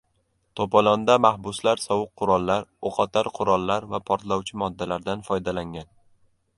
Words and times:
To‘polonda 0.59 1.17
mahbuslar 1.25 1.83
sovuq 1.83 2.09
qurollar, 2.23 2.67
o‘qotar 2.91 3.31
qurollar 3.39 3.89
va 3.95 4.03
portlovchi 4.11 4.63
moddalardan 4.65 5.27
foydalangan 5.31 5.93